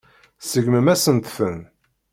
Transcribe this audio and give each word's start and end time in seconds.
Tseggmem-asent-ten. 0.41 1.57